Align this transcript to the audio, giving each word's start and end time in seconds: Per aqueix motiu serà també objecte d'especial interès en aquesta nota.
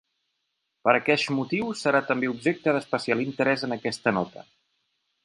Per 0.87 0.93
aqueix 0.99 1.25
motiu 1.39 1.69
serà 1.81 2.01
també 2.07 2.31
objecte 2.31 2.73
d'especial 2.79 3.21
interès 3.27 3.67
en 3.69 3.77
aquesta 3.77 4.15
nota. 4.21 4.47